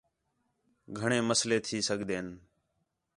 گھݨیں 0.97 1.23
مسئلے 1.29 1.57
تھی 1.65 1.77
سڳدے 1.87 2.15
ہِن 2.19 2.27